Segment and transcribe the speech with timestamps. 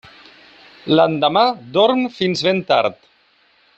[0.99, 1.43] L'endemà
[1.75, 2.99] dorm fins ben tard.